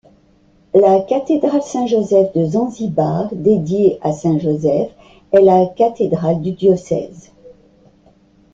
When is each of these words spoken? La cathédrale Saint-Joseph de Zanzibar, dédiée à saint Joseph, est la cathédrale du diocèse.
La 0.73 1.01
cathédrale 1.01 1.61
Saint-Joseph 1.61 2.33
de 2.33 2.43
Zanzibar, 2.43 3.29
dédiée 3.35 3.99
à 4.01 4.11
saint 4.11 4.39
Joseph, 4.39 4.89
est 5.31 5.41
la 5.41 5.67
cathédrale 5.67 6.41
du 6.41 6.53
diocèse. 6.53 7.31